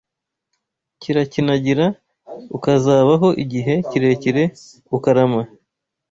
[1.01, 1.85] kirakinagira
[2.57, 4.43] ukazabaho igihe kirekire,
[4.97, 5.41] ukarama